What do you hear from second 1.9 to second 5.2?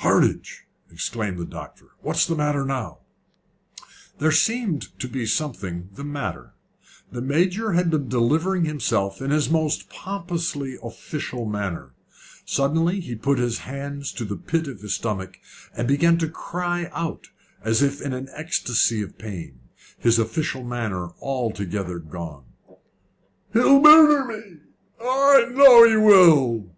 "what's the matter now?" There seemed to